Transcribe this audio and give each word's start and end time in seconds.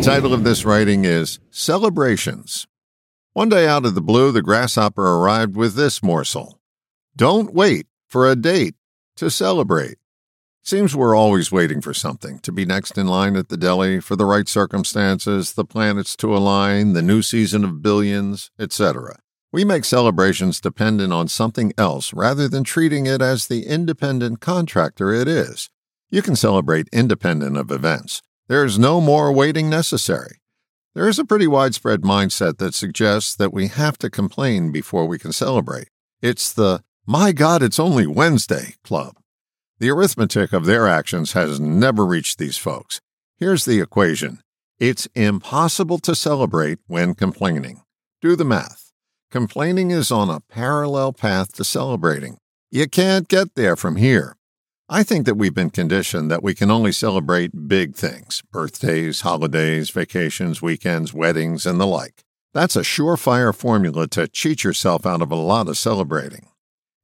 The 0.00 0.06
title 0.06 0.32
of 0.32 0.44
this 0.44 0.64
writing 0.64 1.04
is 1.04 1.40
Celebrations. 1.50 2.66
One 3.34 3.50
day 3.50 3.68
out 3.68 3.84
of 3.84 3.94
the 3.94 4.00
blue, 4.00 4.32
the 4.32 4.40
grasshopper 4.40 5.04
arrived 5.04 5.56
with 5.56 5.74
this 5.74 6.02
morsel 6.02 6.58
Don't 7.14 7.52
wait 7.52 7.86
for 8.08 8.26
a 8.26 8.34
date 8.34 8.76
to 9.16 9.30
celebrate. 9.30 9.98
Seems 10.62 10.96
we're 10.96 11.14
always 11.14 11.52
waiting 11.52 11.82
for 11.82 11.92
something 11.92 12.38
to 12.38 12.50
be 12.50 12.64
next 12.64 12.96
in 12.96 13.08
line 13.08 13.36
at 13.36 13.50
the 13.50 13.58
deli, 13.58 14.00
for 14.00 14.16
the 14.16 14.24
right 14.24 14.48
circumstances, 14.48 15.52
the 15.52 15.66
planets 15.66 16.16
to 16.16 16.34
align, 16.34 16.94
the 16.94 17.02
new 17.02 17.20
season 17.20 17.62
of 17.62 17.82
billions, 17.82 18.50
etc. 18.58 19.18
We 19.52 19.66
make 19.66 19.84
celebrations 19.84 20.62
dependent 20.62 21.12
on 21.12 21.28
something 21.28 21.74
else 21.76 22.14
rather 22.14 22.48
than 22.48 22.64
treating 22.64 23.04
it 23.04 23.20
as 23.20 23.48
the 23.48 23.66
independent 23.66 24.40
contractor 24.40 25.12
it 25.12 25.28
is. 25.28 25.68
You 26.08 26.22
can 26.22 26.36
celebrate 26.36 26.88
independent 26.90 27.58
of 27.58 27.70
events. 27.70 28.22
There 28.50 28.64
is 28.64 28.80
no 28.80 29.00
more 29.00 29.30
waiting 29.30 29.70
necessary. 29.70 30.40
There 30.96 31.08
is 31.08 31.20
a 31.20 31.24
pretty 31.24 31.46
widespread 31.46 32.00
mindset 32.00 32.58
that 32.58 32.74
suggests 32.74 33.36
that 33.36 33.52
we 33.52 33.68
have 33.68 33.96
to 33.98 34.10
complain 34.10 34.72
before 34.72 35.06
we 35.06 35.20
can 35.20 35.30
celebrate. 35.30 35.86
It's 36.20 36.52
the, 36.52 36.82
my 37.06 37.30
God, 37.30 37.62
it's 37.62 37.78
only 37.78 38.08
Wednesday 38.08 38.74
club. 38.82 39.14
The 39.78 39.90
arithmetic 39.90 40.52
of 40.52 40.66
their 40.66 40.88
actions 40.88 41.30
has 41.34 41.60
never 41.60 42.04
reached 42.04 42.38
these 42.38 42.56
folks. 42.58 43.00
Here's 43.38 43.66
the 43.66 43.80
equation 43.80 44.40
it's 44.80 45.06
impossible 45.14 46.00
to 46.00 46.16
celebrate 46.16 46.80
when 46.88 47.14
complaining. 47.14 47.82
Do 48.20 48.34
the 48.34 48.44
math. 48.44 48.90
Complaining 49.30 49.92
is 49.92 50.10
on 50.10 50.28
a 50.28 50.40
parallel 50.40 51.12
path 51.12 51.52
to 51.52 51.62
celebrating. 51.62 52.38
You 52.68 52.88
can't 52.88 53.28
get 53.28 53.54
there 53.54 53.76
from 53.76 53.94
here. 53.94 54.34
I 54.92 55.04
think 55.04 55.24
that 55.26 55.36
we've 55.36 55.54
been 55.54 55.70
conditioned 55.70 56.32
that 56.32 56.42
we 56.42 56.52
can 56.52 56.68
only 56.68 56.90
celebrate 56.90 57.68
big 57.68 57.94
things 57.94 58.42
birthdays, 58.50 59.20
holidays, 59.20 59.88
vacations, 59.88 60.60
weekends, 60.60 61.14
weddings, 61.14 61.64
and 61.64 61.80
the 61.80 61.86
like. 61.86 62.24
That's 62.54 62.74
a 62.74 62.80
surefire 62.80 63.54
formula 63.54 64.08
to 64.08 64.26
cheat 64.26 64.64
yourself 64.64 65.06
out 65.06 65.22
of 65.22 65.30
a 65.30 65.36
lot 65.36 65.68
of 65.68 65.78
celebrating. 65.78 66.48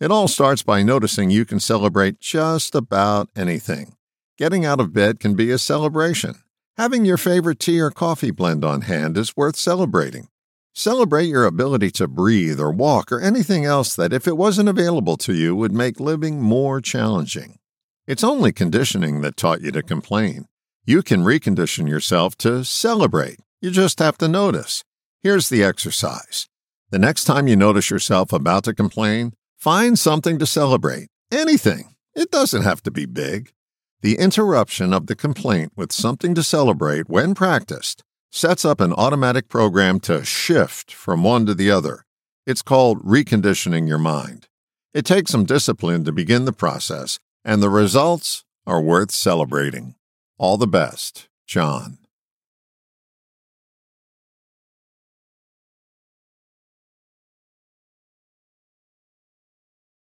It 0.00 0.10
all 0.10 0.28
starts 0.28 0.62
by 0.62 0.82
noticing 0.82 1.30
you 1.30 1.44
can 1.44 1.60
celebrate 1.60 2.20
just 2.20 2.74
about 2.74 3.28
anything. 3.36 3.96
Getting 4.38 4.64
out 4.64 4.80
of 4.80 4.94
bed 4.94 5.20
can 5.20 5.34
be 5.34 5.50
a 5.50 5.58
celebration. 5.58 6.36
Having 6.78 7.04
your 7.04 7.18
favorite 7.18 7.58
tea 7.58 7.80
or 7.80 7.90
coffee 7.90 8.30
blend 8.30 8.64
on 8.64 8.80
hand 8.80 9.18
is 9.18 9.36
worth 9.36 9.56
celebrating. 9.56 10.28
Celebrate 10.72 11.26
your 11.26 11.44
ability 11.44 11.90
to 11.90 12.08
breathe 12.08 12.60
or 12.60 12.72
walk 12.72 13.12
or 13.12 13.20
anything 13.20 13.66
else 13.66 13.94
that, 13.94 14.14
if 14.14 14.26
it 14.26 14.38
wasn't 14.38 14.70
available 14.70 15.18
to 15.18 15.34
you, 15.34 15.54
would 15.54 15.72
make 15.72 16.00
living 16.00 16.40
more 16.40 16.80
challenging. 16.80 17.58
It's 18.06 18.24
only 18.24 18.52
conditioning 18.52 19.20
that 19.22 19.36
taught 19.36 19.62
you 19.62 19.72
to 19.72 19.82
complain. 19.82 20.46
You 20.84 21.02
can 21.02 21.24
recondition 21.24 21.88
yourself 21.88 22.36
to 22.38 22.64
celebrate. 22.64 23.38
You 23.60 23.70
just 23.70 23.98
have 23.98 24.18
to 24.18 24.28
notice. 24.28 24.84
Here's 25.22 25.48
the 25.48 25.64
exercise. 25.64 26.48
The 26.90 26.98
next 26.98 27.24
time 27.24 27.48
you 27.48 27.56
notice 27.56 27.90
yourself 27.90 28.32
about 28.32 28.64
to 28.64 28.74
complain, 28.74 29.32
Find 29.64 29.98
something 29.98 30.38
to 30.40 30.44
celebrate. 30.44 31.08
Anything. 31.32 31.94
It 32.14 32.30
doesn't 32.30 32.64
have 32.64 32.82
to 32.82 32.90
be 32.90 33.06
big. 33.06 33.50
The 34.02 34.18
interruption 34.18 34.92
of 34.92 35.06
the 35.06 35.16
complaint 35.16 35.72
with 35.74 35.90
something 35.90 36.34
to 36.34 36.42
celebrate 36.42 37.08
when 37.08 37.34
practiced 37.34 38.02
sets 38.30 38.66
up 38.66 38.78
an 38.78 38.92
automatic 38.92 39.48
program 39.48 40.00
to 40.00 40.22
shift 40.22 40.92
from 40.92 41.24
one 41.24 41.46
to 41.46 41.54
the 41.54 41.70
other. 41.70 42.04
It's 42.46 42.60
called 42.60 43.02
reconditioning 43.06 43.88
your 43.88 43.96
mind. 43.96 44.48
It 44.92 45.06
takes 45.06 45.30
some 45.30 45.46
discipline 45.46 46.04
to 46.04 46.12
begin 46.12 46.44
the 46.44 46.52
process, 46.52 47.18
and 47.44 47.62
the 47.62 47.70
results 47.70 48.44
are 48.66 48.80
worth 48.80 49.10
celebrating. 49.10 49.94
All 50.38 50.56
the 50.56 50.66
best, 50.66 51.28
John. 51.46 51.98